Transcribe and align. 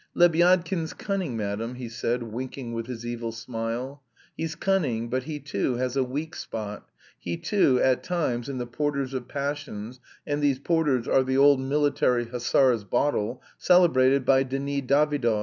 "Lebyadkin's 0.15 0.93
cunning, 0.95 1.37
madam," 1.37 1.75
he 1.75 1.87
said, 1.87 2.23
winking 2.23 2.73
with 2.73 2.87
his 2.87 3.05
evil 3.05 3.31
smile; 3.31 4.01
"he's 4.35 4.55
cunning, 4.55 5.11
but 5.11 5.25
he 5.25 5.39
too 5.39 5.75
has 5.75 5.95
a 5.95 6.03
weak 6.03 6.35
spot, 6.35 6.89
he 7.19 7.37
too 7.37 7.79
at 7.79 8.01
times 8.01 8.47
is 8.47 8.53
in 8.53 8.57
the 8.57 8.65
portals 8.65 9.13
of 9.13 9.27
passions, 9.27 9.99
and 10.25 10.41
these 10.41 10.57
portals 10.57 11.07
are 11.07 11.21
the 11.21 11.37
old 11.37 11.59
military 11.59 12.25
hussars' 12.25 12.83
bottle, 12.83 13.43
celebrated 13.59 14.25
by 14.25 14.41
Denis 14.41 14.81
Davydov. 14.87 15.39